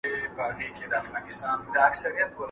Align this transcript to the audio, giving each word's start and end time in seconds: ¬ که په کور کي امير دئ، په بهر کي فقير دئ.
¬ 0.03 0.03
که 0.03 0.07
په 0.07 0.11
کور 0.35 0.51
کي 0.57 0.65
امير 0.67 0.87
دئ، 0.91 0.99
په 1.03 1.09
بهر 1.73 1.89
کي 1.91 1.97
فقير 2.01 2.27
دئ. 2.29 2.35